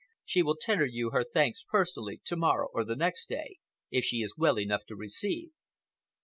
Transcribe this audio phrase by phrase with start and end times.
[0.25, 3.59] She will tender you her thanks personally, tomorrow or the next day,
[3.91, 5.51] if she is well enough to receive."